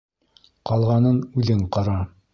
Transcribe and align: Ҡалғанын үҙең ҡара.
Ҡалғанын 0.71 1.21
үҙең 1.43 1.65
ҡара. 1.77 1.99